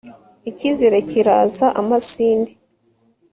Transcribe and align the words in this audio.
icyizere 0.49 0.97
cyiraza 1.09 1.65
amasinde 1.81 2.51